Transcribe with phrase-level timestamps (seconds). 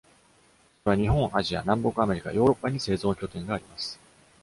[0.83, 3.99] それは日本、アジア、南北アメリカ、ヨーロッパに製造拠点があります。